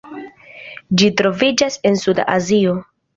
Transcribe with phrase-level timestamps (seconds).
[1.01, 2.75] Ĝi troviĝas en Suda Azio.